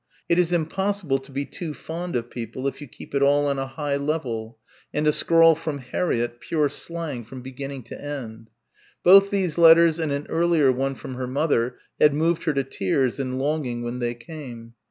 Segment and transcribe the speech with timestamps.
[0.27, 3.59] It is impossible to be too fond of people if you keep it all on
[3.59, 4.57] a high level,"
[4.91, 8.49] and a scrawl from Harriett, pure slang from beginning to end.
[9.03, 13.19] Both these letters and an earlier one from her mother had moved her to tears
[13.19, 14.73] and longing when they came.